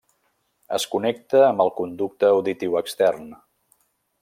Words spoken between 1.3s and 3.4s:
amb el conducte auditiu extern.